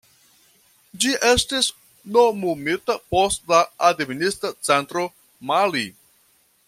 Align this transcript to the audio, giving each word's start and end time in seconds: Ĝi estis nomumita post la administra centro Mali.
Ĝi 1.03 1.11
estis 1.31 1.67
nomumita 2.17 2.95
post 3.13 3.45
la 3.53 3.61
administra 3.91 4.53
centro 4.71 5.05
Mali. 5.53 5.87